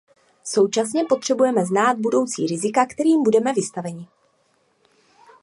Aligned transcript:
Současně 0.43 1.03
potřebujeme 1.09 1.65
znát 1.65 1.97
budoucí 1.99 2.47
rizika, 2.47 2.85
kterým 2.85 3.23
budeme 3.23 3.53
vystaveni. 3.53 4.07